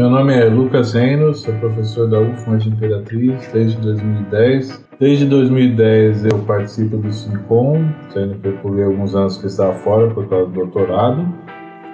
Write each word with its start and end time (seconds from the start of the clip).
Meu 0.00 0.08
nome 0.08 0.34
é 0.34 0.46
Lucas 0.46 0.94
Renos, 0.94 1.42
sou 1.42 1.52
professor 1.56 2.08
da 2.08 2.18
UFMA 2.18 2.56
de 2.56 2.70
Imperatriz 2.70 3.46
desde 3.52 3.76
2010. 3.82 4.82
Desde 4.98 5.26
2010 5.26 6.24
eu 6.24 6.38
participo 6.38 6.96
do 6.96 7.12
SINCOM, 7.12 7.84
sendo 8.10 8.36
que 8.36 8.48
eu 8.48 8.84
alguns 8.86 9.14
anos 9.14 9.36
que 9.36 9.46
estava 9.46 9.74
fora 9.74 10.08
por 10.08 10.26
causa 10.26 10.46
do 10.46 10.52
doutorado. 10.52 11.28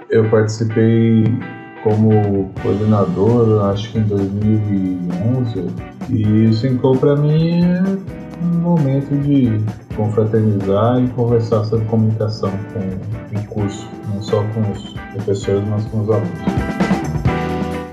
Eu 0.09 0.31
participei 0.31 1.25
como 1.83 2.49
coordenador, 2.63 3.65
acho 3.73 3.91
que 3.91 3.99
em 3.99 4.05
2011, 4.05 5.67
e 6.09 6.47
o 6.47 6.53
SINCOM 6.53 6.97
para 6.99 7.17
mim 7.17 7.61
é 7.61 7.83
um 8.41 8.59
momento 8.61 9.17
de 9.17 9.51
confraternizar 9.97 11.03
e 11.03 11.09
conversar 11.09 11.65
sobre 11.65 11.85
comunicação 11.87 12.53
com 12.73 13.37
o 13.37 13.47
curso, 13.49 13.91
não 14.15 14.23
só 14.23 14.45
com 14.55 14.61
os 14.71 14.95
professores, 15.13 15.69
mas 15.69 15.85
com 15.87 16.03
os 16.03 16.09
alunos. 16.09 16.96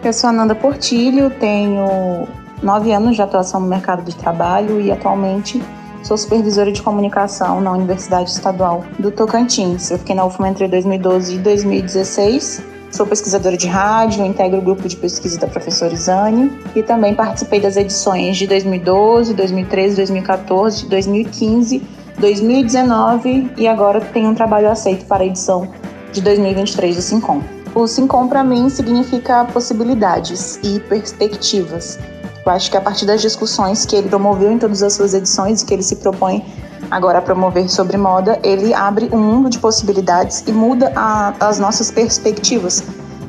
Eu 0.03 0.11
sou 0.11 0.29
Ananda 0.29 0.53
Portilho, 0.53 1.29
tenho 1.29 2.27
nove 2.61 2.91
anos 2.91 3.15
de 3.15 3.21
atuação 3.21 3.61
no 3.61 3.67
mercado 3.67 4.03
de 4.03 4.13
trabalho 4.13 4.81
e 4.81 4.91
atualmente 4.91 5.63
sou 6.03 6.17
supervisora 6.17 6.73
de 6.73 6.81
comunicação 6.81 7.61
na 7.61 7.71
Universidade 7.71 8.29
Estadual 8.29 8.83
do 8.99 9.11
Tocantins. 9.11 9.89
Eu 9.89 9.97
fiquei 9.97 10.13
na 10.13 10.25
UFMA 10.25 10.49
entre 10.49 10.67
2012 10.67 11.35
e 11.35 11.37
2016. 11.37 12.63
Sou 12.91 13.07
pesquisadora 13.07 13.55
de 13.55 13.65
rádio, 13.65 14.25
integro 14.25 14.59
o 14.59 14.61
grupo 14.61 14.89
de 14.89 14.97
pesquisa 14.97 15.39
da 15.39 15.47
professora 15.47 15.93
Isane 15.93 16.51
e 16.75 16.83
também 16.83 17.15
participei 17.15 17.61
das 17.61 17.77
edições 17.77 18.35
de 18.35 18.45
2012, 18.45 19.33
2013, 19.33 19.95
2014, 19.95 20.85
2015, 20.89 21.81
2019 22.19 23.51
e 23.55 23.69
agora 23.69 24.01
tenho 24.01 24.31
um 24.31 24.35
trabalho 24.35 24.69
aceito 24.69 25.05
para 25.05 25.23
a 25.23 25.25
edição 25.25 25.65
de 26.11 26.19
2023 26.21 26.97
do 26.97 27.01
Sincom. 27.01 27.62
O 27.75 27.87
Sincom 27.87 28.27
para 28.27 28.43
mim 28.43 28.69
significa 28.69 29.45
possibilidades 29.45 30.59
e 30.61 30.79
perspectivas. 30.81 31.97
Eu 32.45 32.51
acho 32.51 32.69
que 32.69 32.77
a 32.77 32.81
partir 32.81 33.05
das 33.05 33.19
discussões 33.19 33.83
que 33.83 33.95
ele 33.95 34.09
promoveu 34.09 34.51
em 34.51 34.59
todas 34.59 34.83
as 34.83 34.93
suas 34.93 35.15
edições 35.15 35.61
e 35.61 35.65
que 35.65 35.73
ele 35.73 35.81
se 35.81 35.95
propõe 35.95 36.45
agora 36.91 37.17
a 37.17 37.21
promover 37.21 37.67
sobre 37.69 37.97
moda, 37.97 38.39
ele 38.43 38.75
abre 38.75 39.09
um 39.11 39.17
mundo 39.17 39.49
de 39.49 39.57
possibilidades 39.57 40.43
e 40.45 40.51
muda 40.51 40.91
a, 40.95 41.33
as 41.39 41.57
nossas 41.57 41.89
perspectivas, 41.89 42.83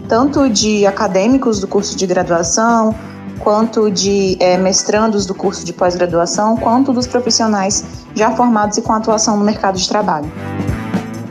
tanto 0.09 0.51
de 0.51 0.85
acadêmicos 0.85 1.59
do 1.59 1.67
curso 1.67 1.97
de 1.97 2.07
graduação, 2.07 2.95
quanto 3.39 3.91
de 3.91 4.37
é, 4.41 4.59
mestrandos 4.59 5.25
do 5.25 5.35
curso 5.35 5.65
de 5.65 5.73
pós-graduação, 5.73 6.57
quanto 6.57 6.93
dos 6.93 7.07
profissionais 7.07 7.83
já 8.15 8.31
formados 8.33 8.77
e 8.77 8.83
com 8.83 8.93
atuação 8.93 9.39
no 9.39 9.45
mercado 9.45 9.79
de 9.79 9.89
trabalho. 9.89 10.31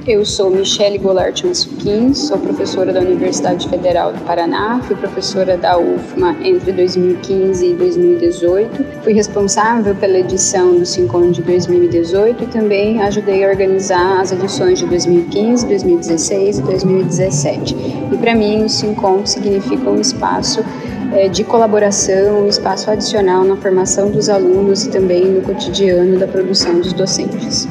Eu 0.05 0.25
sou 0.25 0.49
Michele 0.49 0.97
Goulart 0.97 1.45
Massuquin, 1.45 2.13
sou 2.13 2.37
professora 2.37 2.91
da 2.91 2.99
Universidade 2.99 3.69
Federal 3.69 4.11
do 4.11 4.19
Paraná, 4.25 4.81
fui 4.83 4.97
professora 4.97 5.55
da 5.55 5.77
UFMA 5.77 6.35
entre 6.43 6.73
2015 6.73 7.65
e 7.65 7.73
2018, 7.73 9.01
fui 9.01 9.13
responsável 9.13 9.95
pela 9.95 10.19
edição 10.19 10.77
do 10.77 10.85
Sincom 10.85 11.31
de 11.31 11.41
2018 11.41 12.43
e 12.43 12.47
também 12.47 13.01
ajudei 13.01 13.45
a 13.45 13.49
organizar 13.49 14.19
as 14.19 14.33
edições 14.33 14.79
de 14.79 14.87
2015, 14.87 15.67
2016 15.67 16.59
e 16.59 16.61
2017. 16.63 17.75
E 18.11 18.17
para 18.17 18.35
mim 18.35 18.65
o 18.65 18.69
Sincom 18.69 19.25
significa 19.25 19.89
um 19.89 20.01
espaço 20.01 20.65
é, 21.13 21.29
de 21.29 21.45
colaboração, 21.45 22.41
um 22.43 22.47
espaço 22.49 22.91
adicional 22.91 23.45
na 23.45 23.55
formação 23.55 24.11
dos 24.11 24.27
alunos 24.27 24.85
e 24.85 24.89
também 24.89 25.23
no 25.23 25.41
cotidiano 25.43 26.19
da 26.19 26.27
produção 26.27 26.81
dos 26.81 26.91
docentes. 26.91 27.69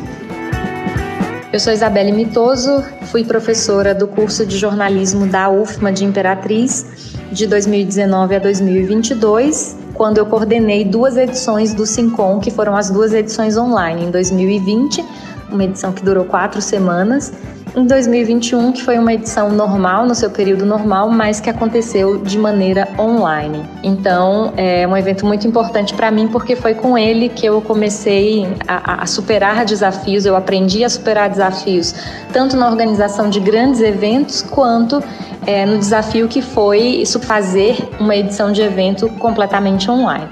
Eu 1.52 1.60
sou 1.60 1.70
Isabelle 1.70 2.12
Mitoso, 2.12 2.82
fui 3.08 3.24
professora 3.24 3.94
do 3.94 4.08
curso 4.08 4.46
de 4.46 4.56
jornalismo 4.56 5.26
da 5.26 5.50
UFMA 5.50 5.92
de 5.92 6.02
Imperatriz 6.02 7.12
de 7.30 7.46
2019 7.46 8.36
a 8.36 8.38
2022, 8.38 9.76
quando 9.92 10.16
eu 10.16 10.24
coordenei 10.24 10.82
duas 10.82 11.14
edições 11.18 11.74
do 11.74 11.84
Sincom, 11.84 12.40
que 12.40 12.50
foram 12.50 12.74
as 12.74 12.88
duas 12.88 13.12
edições 13.12 13.58
online, 13.58 14.06
em 14.06 14.10
2020, 14.10 15.04
uma 15.50 15.62
edição 15.64 15.92
que 15.92 16.02
durou 16.02 16.24
quatro 16.24 16.62
semanas, 16.62 17.30
em 17.74 17.86
2021, 17.86 18.72
que 18.72 18.82
foi 18.82 18.98
uma 18.98 19.14
edição 19.14 19.50
normal, 19.50 20.06
no 20.06 20.14
seu 20.14 20.30
período 20.30 20.66
normal, 20.66 21.08
mas 21.08 21.40
que 21.40 21.48
aconteceu 21.48 22.18
de 22.18 22.38
maneira 22.38 22.88
online. 22.98 23.64
Então, 23.82 24.52
é 24.56 24.86
um 24.86 24.96
evento 24.96 25.24
muito 25.24 25.46
importante 25.46 25.94
para 25.94 26.10
mim, 26.10 26.28
porque 26.28 26.54
foi 26.54 26.74
com 26.74 26.98
ele 26.98 27.28
que 27.30 27.46
eu 27.46 27.60
comecei 27.62 28.46
a, 28.68 29.02
a, 29.02 29.06
superar 29.06 29.64
desafios, 29.64 30.26
eu 30.26 30.36
aprendi 30.36 30.84
a 30.84 30.88
superar 30.88 31.30
desafios, 31.30 31.94
tanto 32.32 32.56
na 32.56 32.68
organização 32.68 33.30
de 33.30 33.40
grandes 33.40 33.80
eventos, 33.80 34.42
quanto 34.42 35.02
é, 35.46 35.64
no 35.64 35.78
desafio 35.78 36.28
que 36.28 36.42
foi 36.42 36.78
isso 36.78 37.18
fazer 37.20 37.88
uma 37.98 38.14
edição 38.14 38.52
de 38.52 38.60
evento 38.60 39.08
completamente 39.18 39.90
online. 39.90 40.28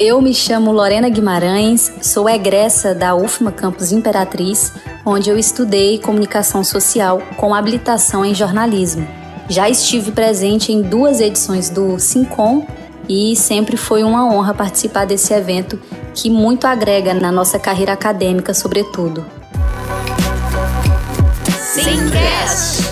Eu 0.00 0.20
me 0.20 0.34
chamo 0.34 0.72
Lorena 0.72 1.08
Guimarães, 1.08 1.92
sou 2.00 2.28
egressa 2.28 2.92
da 2.92 3.14
UFMA 3.14 3.52
Campus 3.52 3.92
Imperatriz, 3.92 4.72
onde 5.04 5.30
eu 5.30 5.38
estudei 5.38 5.98
comunicação 5.98 6.62
social 6.62 7.22
com 7.36 7.54
habilitação 7.54 8.24
em 8.24 8.34
jornalismo. 8.34 9.06
Já 9.48 9.68
estive 9.68 10.12
presente 10.12 10.72
em 10.72 10.82
duas 10.82 11.20
edições 11.20 11.68
do 11.68 11.98
Sincom 11.98 12.66
e 13.08 13.34
sempre 13.36 13.76
foi 13.76 14.02
uma 14.02 14.24
honra 14.32 14.54
participar 14.54 15.04
desse 15.04 15.34
evento 15.34 15.78
que 16.14 16.30
muito 16.30 16.66
agrega 16.66 17.12
na 17.12 17.32
nossa 17.32 17.58
carreira 17.58 17.92
acadêmica, 17.92 18.54
sobretudo. 18.54 19.24
Simcast. 21.44 22.82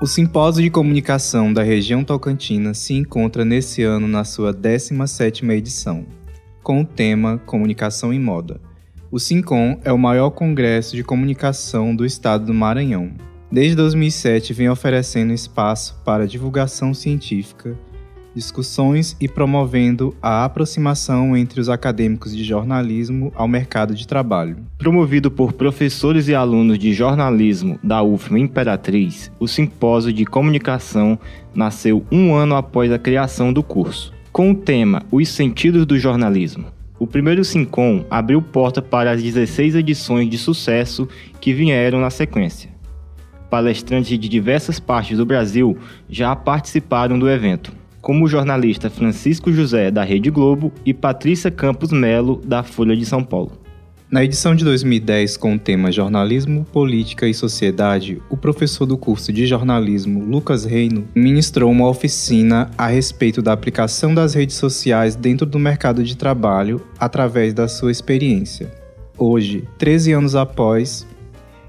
O 0.00 0.06
Simpósio 0.06 0.62
de 0.62 0.70
Comunicação 0.70 1.52
da 1.52 1.62
Região 1.62 2.04
Tocantina 2.04 2.72
se 2.72 2.94
encontra 2.94 3.44
nesse 3.44 3.82
ano 3.82 4.06
na 4.06 4.24
sua 4.24 4.54
17ª 4.54 5.50
edição, 5.50 6.06
com 6.68 6.82
o 6.82 6.84
tema 6.84 7.40
Comunicação 7.46 8.12
em 8.12 8.20
Moda. 8.20 8.60
O 9.10 9.18
SINCOM 9.18 9.80
é 9.84 9.90
o 9.90 9.96
maior 9.96 10.28
congresso 10.28 10.94
de 10.94 11.02
comunicação 11.02 11.96
do 11.96 12.04
estado 12.04 12.44
do 12.44 12.52
Maranhão. 12.52 13.12
Desde 13.50 13.74
2007 13.74 14.52
vem 14.52 14.68
oferecendo 14.68 15.32
espaço 15.32 15.98
para 16.04 16.26
divulgação 16.26 16.92
científica, 16.92 17.74
discussões 18.34 19.16
e 19.18 19.26
promovendo 19.26 20.14
a 20.20 20.44
aproximação 20.44 21.34
entre 21.34 21.58
os 21.58 21.70
acadêmicos 21.70 22.36
de 22.36 22.44
jornalismo 22.44 23.32
ao 23.34 23.48
mercado 23.48 23.94
de 23.94 24.06
trabalho. 24.06 24.58
Promovido 24.76 25.30
por 25.30 25.54
professores 25.54 26.28
e 26.28 26.34
alunos 26.34 26.78
de 26.78 26.92
jornalismo 26.92 27.78
da 27.82 28.02
UFMA 28.02 28.40
Imperatriz, 28.40 29.32
o 29.40 29.48
Simpósio 29.48 30.12
de 30.12 30.26
Comunicação 30.26 31.18
nasceu 31.54 32.04
um 32.12 32.34
ano 32.34 32.56
após 32.56 32.92
a 32.92 32.98
criação 32.98 33.54
do 33.54 33.62
curso. 33.62 34.17
Com 34.32 34.50
o 34.50 34.54
tema 34.54 35.04
Os 35.10 35.28
Sentidos 35.28 35.86
do 35.86 35.98
Jornalismo, 35.98 36.66
o 36.98 37.06
primeiro 37.06 37.44
Sincom 37.44 38.04
abriu 38.10 38.40
porta 38.42 38.82
para 38.82 39.10
as 39.10 39.22
16 39.22 39.74
edições 39.74 40.28
de 40.28 40.38
sucesso 40.38 41.08
que 41.40 41.52
vieram 41.52 42.00
na 42.00 42.10
sequência. 42.10 42.70
Palestrantes 43.50 44.18
de 44.18 44.28
diversas 44.28 44.78
partes 44.78 45.16
do 45.16 45.24
Brasil 45.24 45.76
já 46.08 46.34
participaram 46.36 47.18
do 47.18 47.28
evento 47.28 47.72
como 48.00 48.24
o 48.24 48.28
jornalista 48.28 48.88
Francisco 48.88 49.52
José, 49.52 49.90
da 49.90 50.02
Rede 50.02 50.30
Globo, 50.30 50.72
e 50.84 50.94
Patrícia 50.94 51.50
Campos 51.50 51.92
Melo, 51.92 52.40
da 52.42 52.62
Folha 52.62 52.96
de 52.96 53.04
São 53.04 53.22
Paulo. 53.22 53.52
Na 54.10 54.24
edição 54.24 54.54
de 54.54 54.64
2010, 54.64 55.36
com 55.36 55.54
o 55.54 55.58
tema 55.58 55.92
Jornalismo, 55.92 56.64
Política 56.72 57.28
e 57.28 57.34
Sociedade, 57.34 58.22
o 58.30 58.38
professor 58.38 58.86
do 58.86 58.96
curso 58.96 59.30
de 59.30 59.46
jornalismo, 59.46 60.24
Lucas 60.24 60.64
Reino, 60.64 61.06
ministrou 61.14 61.70
uma 61.70 61.86
oficina 61.86 62.70
a 62.78 62.86
respeito 62.86 63.42
da 63.42 63.52
aplicação 63.52 64.14
das 64.14 64.32
redes 64.32 64.56
sociais 64.56 65.14
dentro 65.14 65.44
do 65.44 65.58
mercado 65.58 66.02
de 66.02 66.16
trabalho 66.16 66.80
através 66.98 67.52
da 67.52 67.68
sua 67.68 67.92
experiência. 67.92 68.72
Hoje, 69.18 69.68
13 69.76 70.12
anos 70.12 70.34
após, 70.34 71.06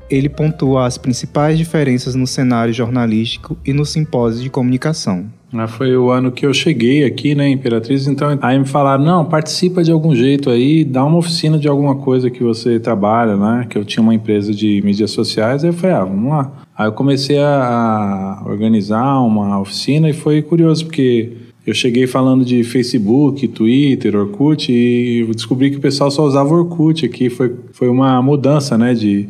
ele 0.09 0.29
pontua 0.29 0.85
as 0.85 0.97
principais 0.97 1.57
diferenças 1.57 2.15
no 2.15 2.25
cenário 2.25 2.73
jornalístico 2.73 3.57
e 3.65 3.73
no 3.73 3.85
simpósio 3.85 4.41
de 4.41 4.49
comunicação. 4.49 5.29
Ah, 5.51 5.67
foi 5.67 5.97
o 5.97 6.11
ano 6.11 6.31
que 6.31 6.45
eu 6.45 6.53
cheguei 6.53 7.03
aqui, 7.03 7.33
né, 7.33 7.49
Imperatriz, 7.49 8.07
então 8.07 8.37
aí 8.39 8.59
me 8.59 8.65
falaram, 8.65 9.03
não, 9.03 9.25
participa 9.25 9.83
de 9.83 9.91
algum 9.91 10.15
jeito 10.15 10.47
aí, 10.49 10.83
dá 10.83 11.03
uma 11.03 11.17
oficina 11.17 11.57
de 11.57 11.67
alguma 11.67 11.95
coisa 11.95 12.29
que 12.29 12.43
você 12.43 12.79
trabalha, 12.79 13.35
né, 13.35 13.65
que 13.67 13.75
eu 13.75 13.83
tinha 13.83 14.03
uma 14.03 14.13
empresa 14.13 14.53
de 14.53 14.79
mídias 14.83 15.09
sociais, 15.09 15.63
aí 15.63 15.71
eu 15.71 15.73
falei, 15.73 15.95
ah, 15.95 16.03
vamos 16.03 16.29
lá. 16.29 16.51
Aí 16.77 16.87
eu 16.87 16.91
comecei 16.91 17.39
a, 17.39 18.43
organizar 18.45 19.19
uma 19.21 19.59
oficina 19.59 20.07
e 20.07 20.13
foi 20.13 20.41
curioso, 20.43 20.85
porque 20.85 21.33
eu 21.65 21.73
cheguei 21.73 22.05
falando 22.05 22.45
de 22.45 22.63
Facebook, 22.63 23.47
Twitter, 23.47 24.15
Orkut 24.15 24.71
e 24.71 25.25
descobri 25.33 25.71
que 25.71 25.77
o 25.77 25.81
pessoal 25.81 26.11
só 26.11 26.23
usava 26.23 26.53
Orkut 26.53 27.05
aqui, 27.05 27.27
foi, 27.27 27.55
foi 27.73 27.89
uma 27.89 28.21
mudança, 28.21 28.77
né, 28.77 28.93
de 28.93 29.27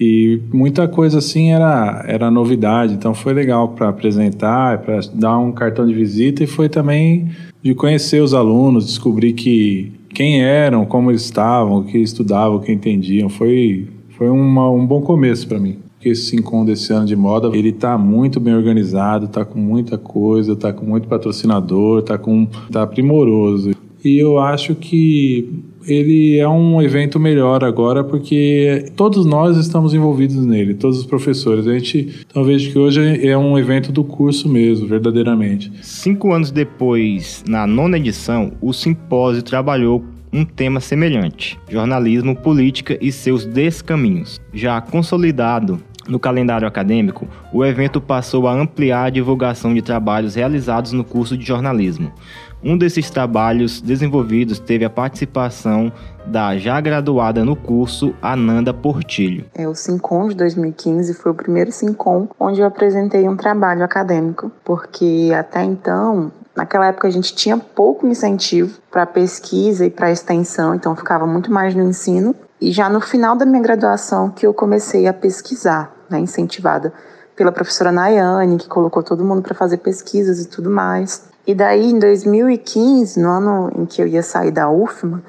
e 0.00 0.40
muita 0.50 0.88
coisa 0.88 1.18
assim 1.18 1.50
era, 1.50 2.02
era 2.08 2.30
novidade, 2.30 2.94
então 2.94 3.12
foi 3.12 3.34
legal 3.34 3.68
para 3.68 3.90
apresentar, 3.90 4.78
para 4.78 5.00
dar 5.12 5.38
um 5.38 5.52
cartão 5.52 5.86
de 5.86 5.92
visita 5.92 6.42
e 6.42 6.46
foi 6.46 6.70
também 6.70 7.28
de 7.62 7.74
conhecer 7.74 8.22
os 8.22 8.32
alunos, 8.32 8.86
descobrir 8.86 9.34
que 9.34 9.92
quem 10.14 10.42
eram, 10.42 10.86
como 10.86 11.10
eles 11.10 11.22
estavam, 11.22 11.80
o 11.80 11.84
que 11.84 11.98
estudavam, 11.98 12.56
o 12.56 12.60
que 12.60 12.72
entendiam. 12.72 13.28
Foi, 13.28 13.88
foi 14.16 14.30
uma, 14.30 14.70
um 14.70 14.86
bom 14.86 15.02
começo 15.02 15.46
para 15.46 15.58
mim. 15.58 15.76
que 16.00 16.08
esse 16.08 16.30
Sincom 16.30 16.64
desse 16.64 16.90
ano 16.94 17.04
de 17.04 17.14
moda, 17.14 17.54
ele 17.54 17.70
tá 17.70 17.98
muito 17.98 18.40
bem 18.40 18.54
organizado, 18.54 19.28
tá 19.28 19.44
com 19.44 19.58
muita 19.58 19.98
coisa, 19.98 20.56
tá 20.56 20.72
com 20.72 20.86
muito 20.86 21.08
patrocinador, 21.08 22.02
tá 22.02 22.16
com 22.16 22.46
tá 22.72 22.86
primoroso. 22.86 23.72
E 24.02 24.18
eu 24.18 24.38
acho 24.38 24.74
que 24.74 25.62
ele 25.86 26.38
é 26.38 26.48
um 26.48 26.80
evento 26.82 27.18
melhor 27.18 27.64
agora 27.64 28.04
porque 28.04 28.86
todos 28.96 29.24
nós 29.24 29.56
estamos 29.56 29.94
envolvidos 29.94 30.44
nele, 30.44 30.74
todos 30.74 30.98
os 30.98 31.06
professores. 31.06 31.66
A 31.66 31.78
gente 31.78 32.24
vejo 32.34 32.72
que 32.72 32.78
hoje 32.78 33.26
é 33.26 33.36
um 33.36 33.58
evento 33.58 33.92
do 33.92 34.04
curso 34.04 34.48
mesmo, 34.48 34.86
verdadeiramente. 34.86 35.72
Cinco 35.82 36.32
anos 36.32 36.50
depois, 36.50 37.44
na 37.48 37.66
nona 37.66 37.96
edição, 37.96 38.52
o 38.60 38.72
simpósio 38.72 39.42
trabalhou 39.42 40.04
um 40.32 40.44
tema 40.44 40.80
semelhante: 40.80 41.58
jornalismo, 41.68 42.36
política 42.36 42.98
e 43.00 43.10
seus 43.10 43.44
descaminhos. 43.44 44.40
Já 44.52 44.80
consolidado 44.80 45.80
no 46.08 46.18
calendário 46.18 46.66
acadêmico, 46.66 47.28
o 47.52 47.64
evento 47.64 48.00
passou 48.00 48.48
a 48.48 48.52
ampliar 48.52 49.04
a 49.04 49.10
divulgação 49.10 49.72
de 49.72 49.82
trabalhos 49.82 50.34
realizados 50.34 50.92
no 50.92 51.04
curso 51.04 51.36
de 51.36 51.46
jornalismo. 51.46 52.12
Um 52.62 52.76
desses 52.76 53.08
trabalhos 53.08 53.80
desenvolvidos 53.80 54.58
teve 54.58 54.84
a 54.84 54.90
participação 54.90 55.90
da 56.26 56.58
já 56.58 56.78
graduada 56.80 57.44
no 57.44 57.56
curso 57.56 58.14
Ananda 58.20 58.74
Portilho. 58.74 59.46
É, 59.54 59.66
o 59.66 59.74
Sincom 59.74 60.28
de 60.28 60.34
2015 60.34 61.14
foi 61.14 61.32
o 61.32 61.34
primeiro 61.34 61.72
Sincom 61.72 62.28
onde 62.38 62.60
eu 62.60 62.66
apresentei 62.66 63.26
um 63.28 63.36
trabalho 63.36 63.82
acadêmico, 63.82 64.52
porque 64.64 65.30
até 65.34 65.64
então 65.64 66.30
Naquela 66.54 66.88
época 66.88 67.08
a 67.08 67.10
gente 67.10 67.34
tinha 67.34 67.56
pouco 67.56 68.06
incentivo 68.06 68.80
para 68.90 69.06
pesquisa 69.06 69.86
e 69.86 69.90
para 69.90 70.10
extensão, 70.10 70.74
então 70.74 70.96
ficava 70.96 71.26
muito 71.26 71.50
mais 71.50 71.74
no 71.74 71.82
ensino. 71.82 72.34
E 72.60 72.72
já 72.72 72.90
no 72.90 73.00
final 73.00 73.36
da 73.36 73.46
minha 73.46 73.62
graduação 73.62 74.30
que 74.30 74.46
eu 74.46 74.52
comecei 74.52 75.06
a 75.06 75.12
pesquisar, 75.14 75.90
né, 76.10 76.18
incentivada 76.18 76.92
pela 77.34 77.52
professora 77.52 77.90
Nayane, 77.90 78.58
que 78.58 78.68
colocou 78.68 79.02
todo 79.02 79.24
mundo 79.24 79.40
para 79.40 79.54
fazer 79.54 79.78
pesquisas 79.78 80.40
e 80.40 80.48
tudo 80.48 80.68
mais. 80.68 81.29
E 81.46 81.54
daí, 81.54 81.90
em 81.90 81.98
2015, 81.98 83.20
no 83.20 83.28
ano 83.28 83.72
em 83.76 83.86
que 83.86 84.02
eu 84.02 84.06
ia 84.06 84.22
sair 84.22 84.50
da 84.50 84.70
UFMA, 84.70 85.22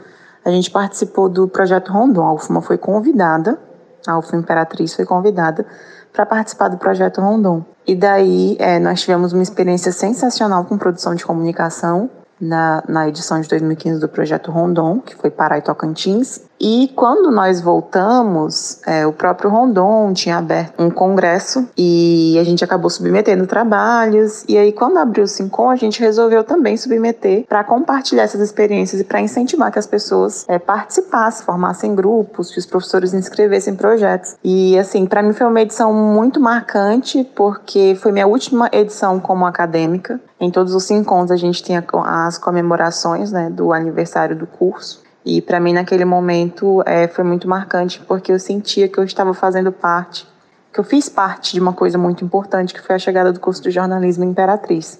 a 0.43 0.49
gente 0.49 0.69
participou 0.69 1.29
do 1.29 1.47
projeto 1.47 1.91
Rondon. 1.91 2.23
A 2.23 2.33
UFMA 2.33 2.61
foi 2.61 2.77
convidada, 2.77 3.59
a 4.07 4.17
UFMA 4.17 4.39
Imperatriz 4.39 4.93
foi 4.93 5.05
convidada 5.05 5.65
para 6.11 6.25
participar 6.25 6.67
do 6.67 6.77
projeto 6.77 7.21
Rondon. 7.21 7.63
E 7.87 7.95
daí, 7.95 8.57
é, 8.59 8.79
nós 8.79 9.01
tivemos 9.01 9.33
uma 9.33 9.43
experiência 9.43 9.91
sensacional 9.91 10.65
com 10.65 10.77
produção 10.77 11.15
de 11.15 11.25
comunicação 11.25 12.09
na, 12.39 12.83
na 12.87 13.07
edição 13.07 13.39
de 13.39 13.47
2015 13.47 13.99
do 13.99 14.09
projeto 14.09 14.51
Rondon, 14.51 14.99
que 14.99 15.15
foi 15.15 15.29
Pará 15.29 15.57
e 15.57 15.61
Tocantins. 15.61 16.41
E 16.63 16.91
quando 16.95 17.31
nós 17.31 17.59
voltamos, 17.59 18.79
é, 18.85 19.07
o 19.07 19.11
próprio 19.11 19.49
Rondon 19.49 20.13
tinha 20.13 20.37
aberto 20.37 20.79
um 20.79 20.91
congresso 20.91 21.67
e 21.75 22.37
a 22.39 22.43
gente 22.43 22.63
acabou 22.63 22.87
submetendo 22.87 23.47
trabalhos. 23.47 24.45
E 24.47 24.55
aí, 24.55 24.71
quando 24.71 24.97
abriu 24.97 25.23
o 25.23 25.27
Sincom, 25.27 25.71
a 25.71 25.75
gente 25.75 25.99
resolveu 25.99 26.43
também 26.43 26.77
submeter 26.77 27.45
para 27.49 27.63
compartilhar 27.63 28.21
essas 28.21 28.41
experiências 28.41 29.01
e 29.01 29.03
para 29.03 29.19
incentivar 29.19 29.71
que 29.71 29.79
as 29.79 29.87
pessoas 29.87 30.45
é, 30.47 30.59
participassem, 30.59 31.43
formassem 31.43 31.95
grupos, 31.95 32.51
que 32.51 32.59
os 32.59 32.67
professores 32.67 33.11
inscrevessem 33.11 33.73
projetos. 33.73 34.35
E 34.43 34.77
assim, 34.77 35.07
para 35.07 35.23
mim 35.23 35.33
foi 35.33 35.47
uma 35.47 35.61
edição 35.61 35.91
muito 35.91 36.39
marcante 36.39 37.23
porque 37.35 37.97
foi 37.99 38.11
minha 38.11 38.27
última 38.27 38.69
edição 38.71 39.19
como 39.19 39.47
acadêmica. 39.47 40.21
Em 40.39 40.51
todos 40.51 40.75
os 40.75 40.83
Sincoms 40.83 41.31
a 41.31 41.37
gente 41.37 41.63
tinha 41.63 41.83
as 42.05 42.37
comemorações 42.37 43.31
né, 43.31 43.49
do 43.49 43.73
aniversário 43.73 44.35
do 44.35 44.45
curso. 44.45 45.09
E 45.25 45.41
para 45.41 45.59
mim, 45.59 45.73
naquele 45.73 46.05
momento, 46.05 46.81
é, 46.85 47.07
foi 47.07 47.23
muito 47.23 47.47
marcante 47.47 48.01
porque 48.07 48.31
eu 48.31 48.39
sentia 48.39 48.87
que 48.87 48.97
eu 48.97 49.03
estava 49.03 49.33
fazendo 49.33 49.71
parte, 49.71 50.25
que 50.73 50.79
eu 50.79 50.83
fiz 50.83 51.07
parte 51.07 51.53
de 51.53 51.59
uma 51.59 51.73
coisa 51.73 51.97
muito 51.97 52.25
importante, 52.25 52.73
que 52.73 52.81
foi 52.81 52.95
a 52.95 52.99
chegada 52.99 53.31
do 53.31 53.39
curso 53.39 53.61
de 53.61 53.71
jornalismo 53.71 54.23
Imperatriz. 54.23 54.99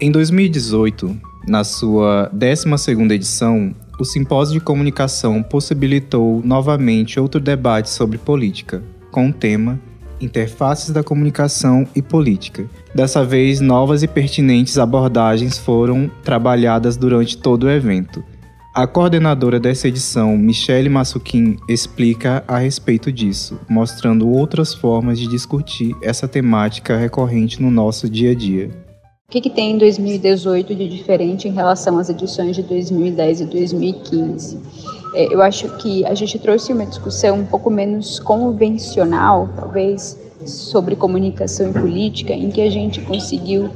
Em 0.00 0.10
2018, 0.10 1.16
na 1.46 1.62
sua 1.62 2.30
12ª 2.34 3.12
edição, 3.12 3.72
o 3.98 4.04
Simpósio 4.04 4.58
de 4.58 4.64
Comunicação 4.64 5.40
possibilitou 5.40 6.42
novamente 6.44 7.20
outro 7.20 7.40
debate 7.40 7.90
sobre 7.90 8.18
política, 8.18 8.82
com 9.12 9.28
o 9.28 9.32
tema 9.32 9.78
Interfaces 10.20 10.90
da 10.90 11.04
Comunicação 11.04 11.86
e 11.94 12.02
Política. 12.02 12.64
Dessa 12.92 13.24
vez, 13.24 13.60
novas 13.60 14.02
e 14.02 14.08
pertinentes 14.08 14.78
abordagens 14.78 15.58
foram 15.58 16.10
trabalhadas 16.24 16.96
durante 16.96 17.36
todo 17.36 17.64
o 17.64 17.70
evento 17.70 18.24
a 18.74 18.88
coordenadora 18.88 19.60
dessa 19.60 19.86
edição, 19.86 20.36
Michele 20.36 20.88
Massuquin, 20.88 21.56
explica 21.68 22.42
a 22.48 22.58
respeito 22.58 23.12
disso, 23.12 23.60
mostrando 23.70 24.28
outras 24.28 24.74
formas 24.74 25.16
de 25.16 25.28
discutir 25.28 25.94
essa 26.02 26.26
temática 26.26 26.96
recorrente 26.96 27.62
no 27.62 27.70
nosso 27.70 28.08
dia 28.10 28.32
a 28.32 28.34
dia. 28.34 28.70
O 29.28 29.30
que, 29.30 29.40
que 29.40 29.48
tem 29.48 29.76
em 29.76 29.78
2018 29.78 30.74
de 30.74 30.88
diferente 30.88 31.46
em 31.46 31.52
relação 31.52 31.98
às 31.98 32.08
edições 32.08 32.56
de 32.56 32.64
2010 32.64 33.42
e 33.42 33.44
2015? 33.44 34.58
É, 35.14 35.32
eu 35.32 35.40
acho 35.40 35.68
que 35.76 36.04
a 36.04 36.14
gente 36.14 36.36
trouxe 36.40 36.72
uma 36.72 36.84
discussão 36.84 37.38
um 37.38 37.46
pouco 37.46 37.70
menos 37.70 38.18
convencional, 38.18 39.48
talvez, 39.54 40.18
sobre 40.44 40.96
comunicação 40.96 41.70
e 41.70 41.72
política, 41.72 42.32
em 42.32 42.50
que 42.50 42.60
a 42.60 42.70
gente 42.70 43.00
conseguiu 43.02 43.70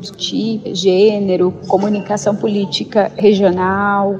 discutir 0.00 0.60
gênero, 0.74 1.52
comunicação 1.68 2.34
política 2.34 3.12
regional, 3.16 4.18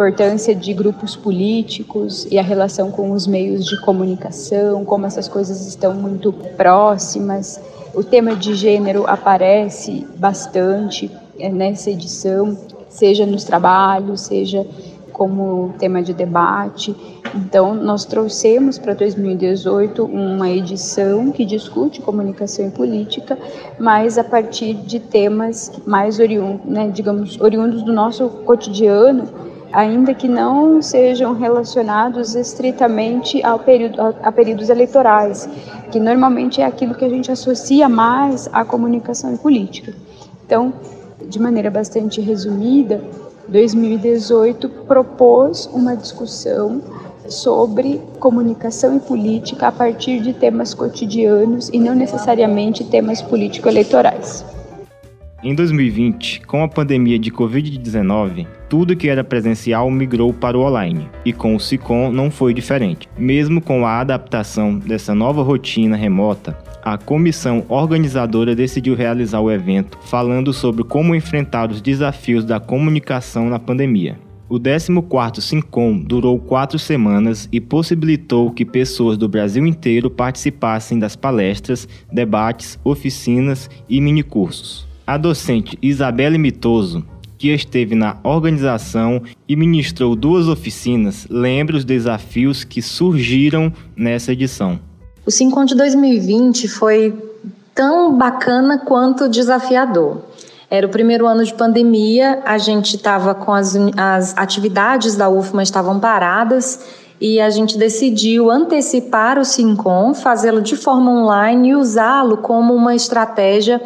importância 0.00 0.54
de 0.54 0.72
grupos 0.72 1.14
políticos 1.14 2.26
e 2.30 2.38
a 2.38 2.42
relação 2.42 2.90
com 2.90 3.12
os 3.12 3.26
meios 3.26 3.66
de 3.66 3.78
comunicação, 3.82 4.82
como 4.82 5.04
essas 5.04 5.28
coisas 5.28 5.66
estão 5.66 5.92
muito 5.92 6.32
próximas. 6.32 7.60
O 7.94 8.02
tema 8.02 8.34
de 8.34 8.54
gênero 8.54 9.04
aparece 9.06 10.06
bastante 10.16 11.10
é, 11.38 11.50
nessa 11.50 11.90
edição, 11.90 12.56
seja 12.88 13.26
nos 13.26 13.44
trabalhos, 13.44 14.22
seja 14.22 14.66
como 15.12 15.74
tema 15.78 16.02
de 16.02 16.14
debate. 16.14 16.96
Então, 17.34 17.74
nós 17.74 18.06
trouxemos 18.06 18.78
para 18.78 18.94
2018 18.94 20.02
uma 20.02 20.48
edição 20.48 21.30
que 21.30 21.44
discute 21.44 22.00
comunicação 22.00 22.68
e 22.68 22.70
política, 22.70 23.38
mas 23.78 24.16
a 24.16 24.24
partir 24.24 24.72
de 24.72 24.98
temas 24.98 25.70
mais 25.84 26.18
oriundos, 26.18 26.64
né, 26.64 26.88
digamos, 26.90 27.38
oriundos 27.38 27.82
do 27.82 27.92
nosso 27.92 28.30
cotidiano 28.46 29.49
ainda 29.72 30.14
que 30.14 30.28
não 30.28 30.80
sejam 30.82 31.34
relacionados 31.34 32.34
estritamente 32.34 33.42
ao 33.44 33.58
período, 33.58 34.00
a, 34.00 34.14
a 34.22 34.32
períodos 34.32 34.68
eleitorais, 34.68 35.48
que 35.90 36.00
normalmente 36.00 36.60
é 36.60 36.64
aquilo 36.64 36.94
que 36.94 37.04
a 37.04 37.08
gente 37.08 37.30
associa 37.30 37.88
mais 37.88 38.48
à 38.52 38.64
comunicação 38.64 39.34
e 39.34 39.38
política. 39.38 39.92
Então, 40.44 40.72
de 41.28 41.38
maneira 41.38 41.70
bastante 41.70 42.20
resumida, 42.20 43.02
2018 43.48 44.68
propôs 44.86 45.66
uma 45.72 45.96
discussão 45.96 46.80
sobre 47.28 48.00
comunicação 48.18 48.96
e 48.96 49.00
política 49.00 49.68
a 49.68 49.72
partir 49.72 50.20
de 50.20 50.32
temas 50.32 50.74
cotidianos 50.74 51.68
e 51.72 51.78
não 51.78 51.94
necessariamente 51.94 52.84
temas 52.84 53.22
político-eleitorais. 53.22 54.44
Em 55.42 55.54
2020, 55.54 56.42
com 56.42 56.62
a 56.62 56.68
pandemia 56.68 57.18
de 57.18 57.30
Covid-19, 57.30 58.46
tudo 58.68 58.94
que 58.94 59.08
era 59.08 59.24
presencial 59.24 59.90
migrou 59.90 60.34
para 60.34 60.58
o 60.58 60.60
online, 60.60 61.08
e 61.24 61.32
com 61.32 61.56
o 61.56 61.60
SICOM 61.60 62.12
não 62.12 62.30
foi 62.30 62.52
diferente. 62.52 63.08
Mesmo 63.16 63.58
com 63.58 63.86
a 63.86 64.00
adaptação 64.00 64.78
dessa 64.78 65.14
nova 65.14 65.42
rotina 65.42 65.96
remota, 65.96 66.58
a 66.82 66.98
comissão 66.98 67.64
organizadora 67.70 68.54
decidiu 68.54 68.94
realizar 68.94 69.40
o 69.40 69.50
evento 69.50 69.96
falando 70.02 70.52
sobre 70.52 70.84
como 70.84 71.14
enfrentar 71.14 71.70
os 71.70 71.80
desafios 71.80 72.44
da 72.44 72.60
comunicação 72.60 73.48
na 73.48 73.58
pandemia. 73.58 74.18
O 74.46 74.60
14º 74.60 75.40
SINCOM 75.40 76.00
durou 76.00 76.38
quatro 76.38 76.78
semanas 76.78 77.48
e 77.50 77.62
possibilitou 77.62 78.50
que 78.50 78.66
pessoas 78.66 79.16
do 79.16 79.26
Brasil 79.26 79.66
inteiro 79.66 80.10
participassem 80.10 80.98
das 80.98 81.16
palestras, 81.16 81.88
debates, 82.12 82.78
oficinas 82.84 83.70
e 83.88 84.02
minicursos. 84.02 84.89
A 85.10 85.16
docente 85.16 85.76
Isabelle 85.82 86.38
Mitoso, 86.38 87.04
que 87.36 87.52
esteve 87.52 87.96
na 87.96 88.18
organização 88.22 89.20
e 89.48 89.56
ministrou 89.56 90.14
duas 90.14 90.46
oficinas, 90.46 91.26
lembra 91.28 91.76
os 91.76 91.84
desafios 91.84 92.62
que 92.62 92.80
surgiram 92.80 93.72
nessa 93.96 94.30
edição. 94.30 94.78
O 95.26 95.30
Sincon 95.32 95.64
de 95.64 95.74
2020 95.74 96.68
foi 96.68 97.12
tão 97.74 98.16
bacana 98.16 98.78
quanto 98.78 99.28
desafiador. 99.28 100.22
Era 100.70 100.86
o 100.86 100.90
primeiro 100.90 101.26
ano 101.26 101.44
de 101.44 101.54
pandemia, 101.54 102.40
a 102.44 102.56
gente 102.56 102.94
estava 102.94 103.34
com 103.34 103.52
as, 103.52 103.74
as 103.96 104.38
atividades 104.38 105.16
da 105.16 105.28
UFMA 105.28 105.64
estavam 105.64 105.98
paradas 105.98 106.86
e 107.20 107.40
a 107.40 107.50
gente 107.50 107.76
decidiu 107.76 108.48
antecipar 108.48 109.40
o 109.40 109.44
Sincom, 109.44 110.14
fazê-lo 110.14 110.62
de 110.62 110.76
forma 110.76 111.10
online 111.10 111.70
e 111.70 111.74
usá-lo 111.74 112.36
como 112.36 112.72
uma 112.72 112.94
estratégia 112.94 113.82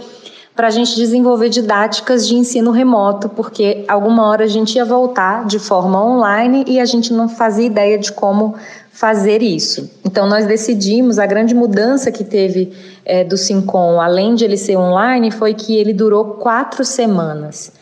para 0.55 0.69
a 0.69 0.71
gente 0.71 0.95
desenvolver 0.95 1.49
didáticas 1.49 2.27
de 2.27 2.37
ensino 2.37 2.71
remoto, 2.71 3.29
porque 3.29 3.85
alguma 3.89 4.27
hora 4.29 4.45
a 4.45 4.49
gente 4.49 4.77
ia 4.77 4.85
voltar 4.85 5.47
de 5.47 5.59
forma 5.59 6.03
online 6.03 6.65
e 6.69 6.79
a 6.79 6.85
gente 6.85 7.13
não 7.13 7.29
fazia 7.29 7.67
ideia 7.67 7.99
de 7.99 8.13
como 8.13 8.55
fazer 8.93 9.43
isso. 9.43 9.91
Então, 10.05 10.29
nós 10.29 10.47
decidimos, 10.47 11.19
a 11.19 11.27
grande 11.27 11.53
mudança 11.55 12.13
que 12.13 12.23
teve 12.23 12.73
é, 13.05 13.25
do 13.25 13.37
Sincom, 13.37 14.01
além 14.01 14.37
de 14.37 14.45
ele 14.45 14.57
ser 14.57 14.77
online, 14.77 15.33
foi 15.33 15.55
que 15.55 15.77
ele 15.77 15.93
durou 15.93 16.25
quatro 16.35 16.85
semanas. 16.85 17.73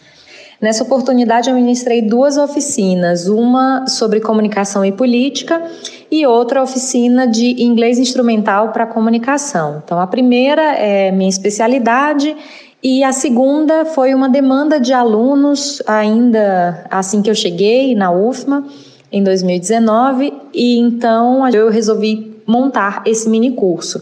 Nessa 0.62 0.84
oportunidade, 0.84 1.50
eu 1.50 1.56
ministrei 1.56 2.00
duas 2.00 2.36
oficinas, 2.36 3.26
uma 3.26 3.88
sobre 3.88 4.20
comunicação 4.20 4.84
e 4.84 4.92
política 4.92 5.60
e 6.08 6.24
outra 6.24 6.62
oficina 6.62 7.26
de 7.26 7.60
inglês 7.64 7.98
instrumental 7.98 8.68
para 8.68 8.86
comunicação. 8.86 9.82
Então, 9.84 9.98
a 9.98 10.06
primeira 10.06 10.62
é 10.62 11.10
minha 11.10 11.28
especialidade 11.28 12.36
e 12.80 13.02
a 13.02 13.10
segunda 13.10 13.84
foi 13.84 14.14
uma 14.14 14.28
demanda 14.28 14.78
de 14.78 14.92
alunos, 14.92 15.82
ainda 15.84 16.86
assim 16.88 17.22
que 17.22 17.30
eu 17.30 17.34
cheguei 17.34 17.96
na 17.96 18.12
UFMA, 18.12 18.64
em 19.10 19.20
2019, 19.24 20.32
e 20.54 20.78
então 20.78 21.44
eu 21.48 21.70
resolvi 21.70 22.40
montar 22.46 23.02
esse 23.04 23.28
mini 23.28 23.50
curso 23.50 24.00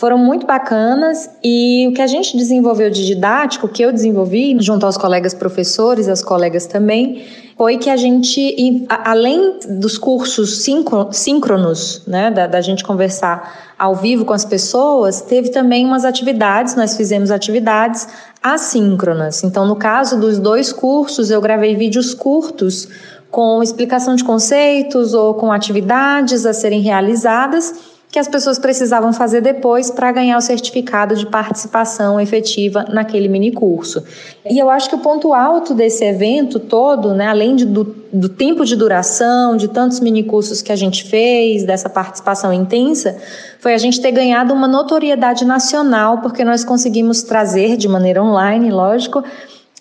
foram 0.00 0.16
muito 0.16 0.46
bacanas 0.46 1.28
e 1.44 1.86
o 1.86 1.92
que 1.92 2.00
a 2.00 2.06
gente 2.06 2.34
desenvolveu 2.34 2.88
de 2.88 3.04
didático, 3.04 3.68
que 3.68 3.82
eu 3.82 3.92
desenvolvi 3.92 4.56
junto 4.58 4.86
aos 4.86 4.96
colegas 4.96 5.34
professores, 5.34 6.08
aos 6.08 6.22
colegas 6.22 6.64
também, 6.64 7.22
foi 7.54 7.76
que 7.76 7.90
a 7.90 7.98
gente, 7.98 8.86
além 8.88 9.58
dos 9.68 9.98
cursos 9.98 10.64
síncronos, 11.12 12.02
né, 12.06 12.30
da, 12.30 12.46
da 12.46 12.62
gente 12.62 12.82
conversar 12.82 13.74
ao 13.78 13.94
vivo 13.94 14.24
com 14.24 14.32
as 14.32 14.46
pessoas, 14.46 15.20
teve 15.20 15.50
também 15.50 15.84
umas 15.84 16.06
atividades, 16.06 16.74
nós 16.74 16.96
fizemos 16.96 17.30
atividades 17.30 18.08
assíncronas. 18.42 19.44
Então, 19.44 19.66
no 19.66 19.76
caso 19.76 20.18
dos 20.18 20.38
dois 20.38 20.72
cursos, 20.72 21.30
eu 21.30 21.42
gravei 21.42 21.76
vídeos 21.76 22.14
curtos 22.14 22.88
com 23.30 23.62
explicação 23.62 24.16
de 24.16 24.24
conceitos 24.24 25.12
ou 25.12 25.34
com 25.34 25.52
atividades 25.52 26.46
a 26.46 26.54
serem 26.54 26.80
realizadas 26.80 27.99
que 28.10 28.18
as 28.18 28.26
pessoas 28.26 28.58
precisavam 28.58 29.12
fazer 29.12 29.40
depois 29.40 29.88
para 29.88 30.10
ganhar 30.10 30.36
o 30.36 30.40
certificado 30.40 31.14
de 31.14 31.24
participação 31.26 32.20
efetiva 32.20 32.84
naquele 32.88 33.28
mini 33.28 33.52
curso. 33.52 34.02
E 34.44 34.58
eu 34.58 34.68
acho 34.68 34.88
que 34.88 34.96
o 34.96 34.98
ponto 34.98 35.32
alto 35.32 35.74
desse 35.74 36.04
evento 36.04 36.58
todo, 36.58 37.14
né, 37.14 37.28
além 37.28 37.54
de, 37.54 37.64
do, 37.64 37.84
do 38.12 38.28
tempo 38.28 38.64
de 38.64 38.74
duração, 38.74 39.56
de 39.56 39.68
tantos 39.68 40.00
mini 40.00 40.24
cursos 40.24 40.60
que 40.60 40.72
a 40.72 40.76
gente 40.76 41.04
fez, 41.04 41.62
dessa 41.62 41.88
participação 41.88 42.52
intensa, 42.52 43.16
foi 43.60 43.74
a 43.74 43.78
gente 43.78 44.00
ter 44.00 44.10
ganhado 44.10 44.52
uma 44.52 44.66
notoriedade 44.66 45.44
nacional, 45.44 46.18
porque 46.18 46.44
nós 46.44 46.64
conseguimos 46.64 47.22
trazer 47.22 47.76
de 47.76 47.86
maneira 47.86 48.20
online, 48.20 48.72
lógico, 48.72 49.22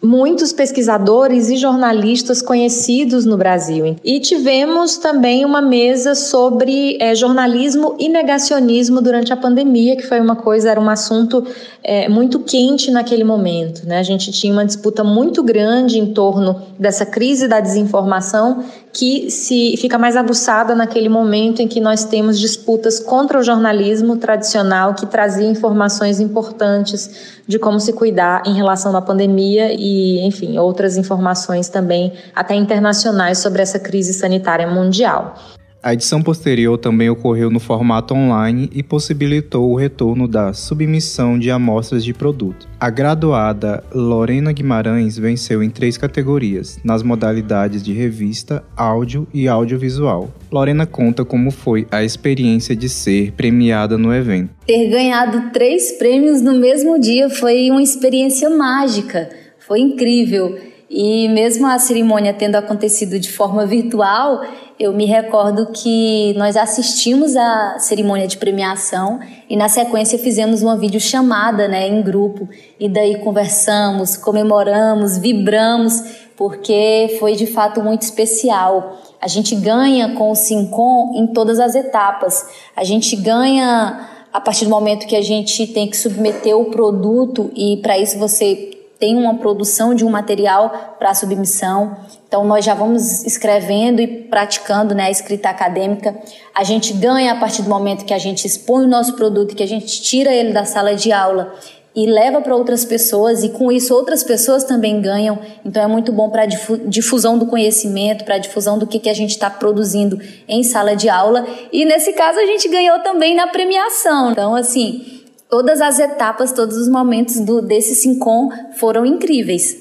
muitos 0.02 0.54
pesquisadores 0.54 1.50
e 1.50 1.58
jornalistas 1.58 2.42
conhecidos 2.42 3.26
no 3.26 3.38
Brasil. 3.38 3.98
E 4.04 4.20
tivemos 4.20 4.98
também 4.98 5.44
uma 5.44 5.62
mesa 5.62 6.16
sobre 6.16 6.98
é, 7.02 7.14
jornalismo 7.14 7.96
e 8.00 8.08
negacionismo 8.08 9.02
durante 9.02 9.34
a 9.34 9.38
pandemia, 9.38 9.98
que 9.98 10.04
foi 10.04 10.22
uma 10.22 10.36
coisa, 10.36 10.72
era 10.72 10.80
um 10.80 10.90
assunto 10.90 11.46
é, 11.84 12.08
muito 12.08 12.40
quente 12.40 12.92
naquele 12.92 13.24
momento. 13.24 13.86
Né? 13.86 14.00
A 14.00 14.04
gente 14.04 14.32
tinha 14.32 14.54
uma 14.54 14.66
disputa 14.66 15.04
muito 15.04 15.44
grande 15.44 16.00
em 16.00 16.14
torno 16.14 16.62
dessa 16.80 17.06
crise 17.06 17.48
da 17.48 17.60
desinformação 17.60 18.64
que 18.92 19.30
se 19.30 19.76
fica 19.78 19.98
mais 19.98 20.16
aguçada 20.16 20.74
naquele 20.74 21.10
momento 21.10 21.62
em 21.62 21.68
que 21.68 21.80
nós 21.80 22.04
temos 22.04 22.40
disputas 22.40 23.00
contra 23.00 23.40
o 23.40 23.44
jornalismo 23.44 24.18
tradicional 24.18 24.94
que 24.94 25.06
trazia 25.06 25.48
informações 25.48 26.20
importantes 26.20 27.40
de 27.48 27.60
como 27.60 27.80
se 27.80 27.94
cuidar 27.94 28.44
em 28.46 28.54
relação 28.54 28.96
à 28.96 29.02
pandemia 29.02 29.74
e, 29.74 30.20
enfim, 30.26 30.58
outras 30.58 30.98
informações 30.98 31.70
também 31.70 32.14
até 32.36 32.56
internacionais 32.56 33.38
sobre 33.38 33.62
essa 33.62 33.80
crise 33.80 34.14
sanitária 34.14 34.68
mundial. 34.68 35.36
A 35.82 35.94
edição 35.94 36.22
posterior 36.22 36.78
também 36.78 37.10
ocorreu 37.10 37.50
no 37.50 37.60
formato 37.60 38.14
online 38.14 38.70
e 38.74 38.84
possibilitou 38.84 39.72
o 39.72 39.76
retorno 39.76 40.28
da 40.28 40.52
submissão 40.52 41.40
de 41.40 41.50
amostras 41.50 42.04
de 42.04 42.14
produto. 42.14 42.68
A 42.78 42.90
graduada 42.90 43.82
Lorena 43.94 44.52
Guimarães 44.52 45.18
venceu 45.18 45.64
em 45.64 45.70
três 45.70 45.98
categorias, 45.98 46.78
nas 46.84 47.02
modalidades 47.02 47.82
de 47.82 47.94
revista, 47.94 48.62
áudio 48.76 49.26
e 49.34 49.48
audiovisual. 49.48 50.30
Lorena 50.52 50.86
conta 50.86 51.24
como 51.24 51.50
foi 51.50 51.88
a 51.90 52.04
experiência 52.04 52.76
de 52.76 52.90
ser 52.90 53.32
premiada 53.32 53.98
no 53.98 54.14
evento. 54.14 54.50
Ter 54.68 54.90
ganhado 54.90 55.50
três 55.54 55.94
prêmios 55.94 56.42
no 56.42 56.56
mesmo 56.56 57.00
dia 57.00 57.30
foi 57.30 57.72
uma 57.72 57.82
experiência 57.82 58.50
mágica, 58.50 59.30
foi 59.66 59.80
incrível. 59.80 60.60
E 60.90 61.30
mesmo 61.30 61.68
a 61.68 61.78
cerimônia 61.78 62.34
tendo 62.34 62.56
acontecido 62.56 63.20
de 63.20 63.32
forma 63.32 63.64
virtual, 63.66 64.42
eu 64.80 64.94
me 64.94 65.06
recordo 65.06 65.68
que 65.74 66.34
nós 66.38 66.56
assistimos 66.56 67.36
a 67.36 67.78
cerimônia 67.80 68.26
de 68.26 68.38
premiação 68.38 69.20
e 69.50 69.58
na 69.58 69.68
sequência 69.68 70.18
fizemos 70.18 70.64
uma 70.64 70.78
videochamada, 70.78 71.68
né, 71.68 71.86
em 71.86 72.02
grupo. 72.02 72.48
E 72.80 72.88
daí 72.88 73.18
conversamos, 73.20 74.16
comemoramos, 74.16 75.18
vibramos, 75.18 76.02
porque 76.38 77.18
foi 77.20 77.36
de 77.36 77.46
fato 77.46 77.84
muito 77.84 78.04
especial. 78.04 78.98
A 79.22 79.28
gente 79.28 79.54
ganha 79.54 80.16
com 80.16 80.32
o 80.32 80.36
Sincom 80.36 81.12
em 81.14 81.28
todas 81.28 81.60
as 81.60 81.76
etapas. 81.76 82.46
A 82.74 82.86
gente 82.86 83.18
ganha 83.18 84.08
a 84.32 84.40
partir 84.40 84.64
do 84.64 84.72
momento 84.72 85.08
que 85.08 85.16
a 85.16 85.22
gente 85.22 85.68
tem 85.68 85.90
que 85.90 85.98
submeter 85.98 86.58
o 86.58 86.66
produto 86.66 87.52
e 87.54 87.78
para 87.82 88.00
isso 88.00 88.18
você 88.18 88.79
tem 89.00 89.16
uma 89.16 89.36
produção 89.36 89.96
de 89.96 90.04
um 90.04 90.10
material 90.10 90.96
para 91.00 91.14
submissão. 91.14 91.96
Então 92.28 92.44
nós 92.44 92.66
já 92.66 92.74
vamos 92.74 93.24
escrevendo 93.24 94.02
e 94.02 94.08
praticando 94.08 94.94
né, 94.94 95.06
a 95.06 95.12
escrita 95.12 95.50
acadêmica. 95.50 96.16
A 96.54 96.64
gente 96.64 96.94
ganha 96.94 97.32
a 97.32 97.36
partir 97.36 97.62
do 97.62 97.70
momento 97.70 98.06
que 98.06 98.14
a 98.14 98.20
gente 98.20 98.46
expõe 98.46 98.84
o 98.84 98.90
nosso 98.90 99.14
produto, 99.14 99.56
que 99.56 99.64
a 99.64 99.68
gente 99.68 100.02
tira 100.02 100.34
ele 100.34 100.52
da 100.52 100.66
sala 100.66 100.96
de 100.96 101.12
aula 101.14 101.56
e 101.96 102.06
leva 102.06 102.40
para 102.40 102.56
outras 102.56 102.86
pessoas 102.86 103.44
e 103.44 103.50
com 103.50 103.72
isso 103.72 103.94
outras 103.96 104.24
pessoas 104.24 104.64
também 104.64 105.02
ganham. 105.02 105.40
Então 105.66 105.82
é 105.82 105.88
muito 105.88 106.12
bom 106.12 106.30
para 106.30 106.44
a 106.44 106.46
difusão 106.46 107.38
do 107.38 107.48
conhecimento, 107.48 108.26
para 108.26 108.36
a 108.36 108.40
difusão 108.40 108.78
do 108.78 108.86
que, 108.86 109.00
que 109.00 109.10
a 109.10 109.14
gente 109.14 109.32
está 109.32 109.50
produzindo 109.50 110.20
em 110.48 110.62
sala 110.62 110.96
de 110.96 111.10
aula. 111.10 111.48
E 111.72 111.86
nesse 111.86 112.14
caso 112.14 112.38
a 112.38 112.46
gente 112.46 112.68
ganhou 112.68 113.00
também 113.00 113.34
na 113.34 113.48
premiação. 113.48 114.32
Então 114.32 114.56
assim 114.56 115.19
todas 115.50 115.82
as 115.82 116.00
etapas, 116.00 116.54
todos 116.54 116.78
os 116.78 116.88
momentos 116.88 117.40
do, 117.40 117.62
desse 117.62 117.96
Sincom 117.96 118.50
foram 118.76 119.06
incríveis. 119.06 119.78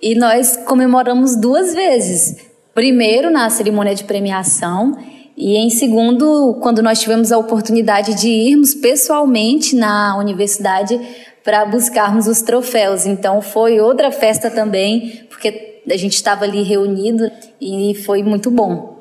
E 0.00 0.14
nós 0.14 0.56
comemoramos 0.66 1.36
duas 1.36 1.74
vezes. 1.74 2.36
Primeiro, 2.74 3.30
na 3.30 3.48
cerimônia 3.50 3.94
de 3.94 4.04
premiação, 4.04 4.96
e 5.36 5.56
em 5.56 5.70
segundo, 5.70 6.58
quando 6.60 6.82
nós 6.82 7.00
tivemos 7.00 7.30
a 7.30 7.38
oportunidade 7.38 8.14
de 8.14 8.28
irmos 8.28 8.74
pessoalmente 8.74 9.76
na 9.76 10.16
universidade 10.18 10.98
para 11.44 11.64
buscarmos 11.64 12.26
os 12.26 12.40
troféus. 12.42 13.06
Então, 13.06 13.40
foi 13.42 13.80
outra 13.80 14.10
festa 14.10 14.50
também, 14.50 15.26
porque 15.28 15.82
a 15.88 15.96
gente 15.96 16.14
estava 16.14 16.44
ali 16.44 16.62
reunido 16.62 17.30
e 17.60 17.94
foi 18.04 18.22
muito 18.22 18.50
bom. 18.50 18.92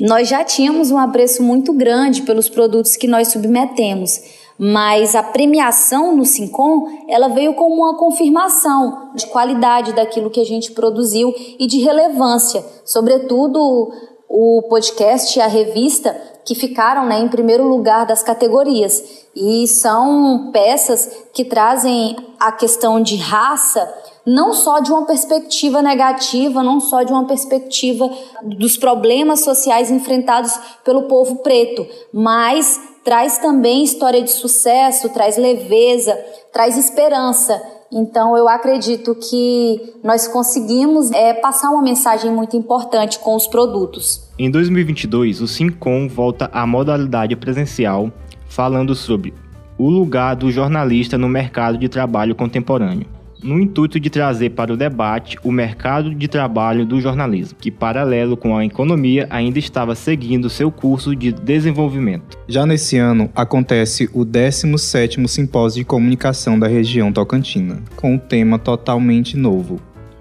Nós 0.00 0.28
já 0.28 0.44
tínhamos 0.44 0.90
um 0.90 0.98
apreço 0.98 1.42
muito 1.42 1.72
grande 1.72 2.22
pelos 2.22 2.48
produtos 2.48 2.96
que 2.96 3.08
nós 3.08 3.28
submetemos 3.28 4.20
mas 4.58 5.14
a 5.14 5.22
premiação 5.22 6.16
no 6.16 6.24
Sincom, 6.24 6.88
ela 7.08 7.28
veio 7.28 7.54
como 7.54 7.76
uma 7.76 7.96
confirmação 7.96 9.10
de 9.14 9.26
qualidade 9.28 9.92
daquilo 9.92 10.30
que 10.30 10.40
a 10.40 10.44
gente 10.44 10.72
produziu 10.72 11.32
e 11.58 11.66
de 11.66 11.78
relevância, 11.78 12.64
sobretudo 12.84 13.92
o 14.28 14.62
podcast 14.68 15.38
e 15.38 15.40
a 15.40 15.46
revista 15.46 16.20
que 16.44 16.54
ficaram 16.54 17.06
né, 17.06 17.20
em 17.20 17.28
primeiro 17.28 17.66
lugar 17.68 18.04
das 18.06 18.22
categorias. 18.22 19.26
E 19.34 19.66
são 19.68 20.50
peças 20.52 21.08
que 21.32 21.44
trazem 21.44 22.16
a 22.40 22.50
questão 22.50 23.00
de 23.00 23.16
raça 23.16 23.88
não 24.26 24.52
só 24.52 24.78
de 24.78 24.92
uma 24.92 25.06
perspectiva 25.06 25.80
negativa, 25.80 26.62
não 26.62 26.80
só 26.80 27.02
de 27.02 27.10
uma 27.10 27.26
perspectiva 27.26 28.10
dos 28.42 28.76
problemas 28.76 29.40
sociais 29.40 29.90
enfrentados 29.90 30.52
pelo 30.84 31.04
povo 31.04 31.36
preto, 31.36 31.86
mas 32.12 32.78
traz 33.08 33.38
também 33.38 33.82
história 33.82 34.22
de 34.22 34.30
sucesso, 34.30 35.08
traz 35.08 35.38
leveza, 35.38 36.14
traz 36.52 36.76
esperança. 36.76 37.58
Então 37.90 38.36
eu 38.36 38.46
acredito 38.46 39.14
que 39.14 39.94
nós 40.04 40.28
conseguimos 40.28 41.10
é, 41.12 41.32
passar 41.32 41.70
uma 41.70 41.80
mensagem 41.80 42.30
muito 42.30 42.54
importante 42.54 43.18
com 43.18 43.34
os 43.34 43.46
produtos. 43.46 44.28
Em 44.38 44.50
2022, 44.50 45.40
o 45.40 45.48
Sincom 45.48 46.06
volta 46.06 46.50
à 46.52 46.66
modalidade 46.66 47.34
presencial, 47.34 48.12
falando 48.46 48.94
sobre 48.94 49.32
o 49.78 49.88
lugar 49.88 50.36
do 50.36 50.50
jornalista 50.50 51.16
no 51.16 51.30
mercado 51.30 51.78
de 51.78 51.88
trabalho 51.88 52.34
contemporâneo. 52.34 53.06
No 53.42 53.60
intuito 53.60 54.00
de 54.00 54.10
trazer 54.10 54.50
para 54.50 54.72
o 54.72 54.76
debate 54.76 55.38
o 55.42 55.52
mercado 55.52 56.14
de 56.14 56.28
trabalho 56.28 56.84
do 56.84 57.00
jornalismo, 57.00 57.58
que, 57.60 57.70
paralelo 57.70 58.36
com 58.36 58.56
a 58.56 58.64
economia, 58.64 59.26
ainda 59.30 59.58
estava 59.58 59.94
seguindo 59.94 60.50
seu 60.50 60.70
curso 60.70 61.14
de 61.14 61.32
desenvolvimento. 61.32 62.38
Já 62.48 62.66
nesse 62.66 62.96
ano, 62.96 63.30
acontece 63.34 64.08
o 64.12 64.24
17º 64.24 65.26
Simpósio 65.28 65.80
de 65.80 65.84
Comunicação 65.84 66.58
da 66.58 66.66
região 66.66 67.12
Tocantina, 67.12 67.82
com 67.96 68.14
um 68.14 68.18
tema 68.18 68.58
totalmente 68.58 69.36
novo, 69.36 69.80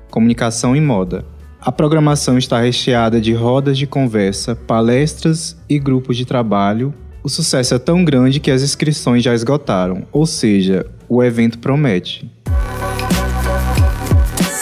Comunicação 0.09 0.75
e 0.75 0.81
Moda. 0.81 1.25
A 1.59 1.71
programação 1.71 2.37
está 2.37 2.61
recheada 2.61 3.19
de 3.19 3.33
rodas 3.33 3.77
de 3.77 3.87
conversa, 3.87 4.55
palestras 4.55 5.57
e 5.67 5.79
grupos 5.79 6.15
de 6.15 6.25
trabalho. 6.25 6.93
O 7.23 7.29
sucesso 7.29 7.73
é 7.73 7.79
tão 7.79 8.05
grande 8.05 8.39
que 8.39 8.51
as 8.51 8.61
inscrições 8.61 9.23
já 9.23 9.33
esgotaram, 9.33 10.03
ou 10.11 10.25
seja, 10.25 10.85
o 11.09 11.23
evento 11.23 11.59
promete. 11.59 12.29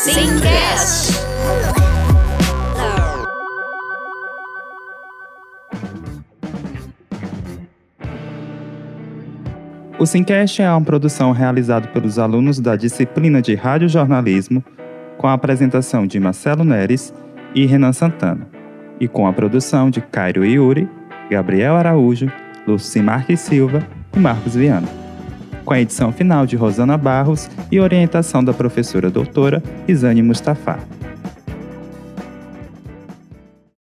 Simcast. 0.06 1.14
O 9.98 10.06
Simcast 10.06 10.62
é 10.62 10.70
uma 10.70 10.80
produção 10.82 11.32
realizada 11.32 11.88
pelos 11.88 12.20
alunos 12.20 12.60
da 12.60 12.76
disciplina 12.76 13.42
de 13.42 13.56
Radiojornalismo, 13.56 14.64
com 15.18 15.26
a 15.26 15.34
apresentação 15.34 16.06
de 16.06 16.20
Marcelo 16.20 16.64
Neres 16.64 17.12
e 17.56 17.66
Renan 17.66 17.92
Santana, 17.92 18.48
e 19.00 19.08
com 19.08 19.26
a 19.26 19.34
produção 19.34 19.90
de 19.90 20.02
Cairo 20.02 20.46
Yuri, 20.46 20.88
Gabriel 21.32 21.76
Araújo, 21.78 22.32
Luci 22.68 23.02
Marques 23.02 23.40
Silva 23.40 23.80
e 24.16 24.20
Marcos 24.20 24.56
Viana 24.56 25.05
com 25.66 25.74
a 25.74 25.82
edição 25.82 26.14
final 26.14 26.46
de 26.46 26.56
Rosana 26.56 26.98
Barros 26.98 27.50
e 27.72 27.80
orientação 27.80 28.44
da 28.44 28.54
professora 28.54 29.10
doutora 29.10 29.62
Isane 29.88 30.22
Mustafa. 30.22 30.80